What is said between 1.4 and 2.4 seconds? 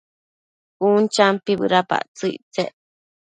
bëdapactsëc